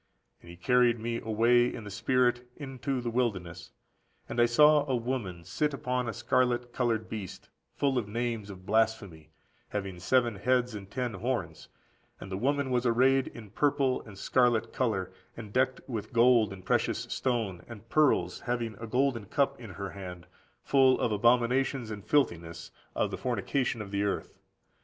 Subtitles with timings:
[0.41, 3.69] And he carried me away in the spirit into the wilderness:
[4.27, 8.65] and I saw a woman sit upon a scarlet coloured beast, full of names of
[8.65, 9.29] blasphemy,
[9.69, 11.67] having seven heads and ten horns.
[12.19, 16.65] And the woman was arrayed in purple and scarlet colour, and decked with gold, and
[16.65, 17.71] precious stone,14741474 "Stones," rather.
[17.73, 20.25] and pearls, having a golden cup in her hand,
[20.63, 22.71] full of abominations and filthiness14751475 τὰ ἀκάθαρτα, for the received ἀκαθαρτότητος.
[23.03, 24.33] of the fornication of the earth.